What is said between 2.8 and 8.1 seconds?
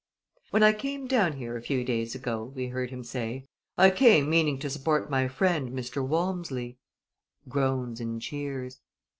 him say, "I came meaning to support my friend, Mr. Walmsley." (Groans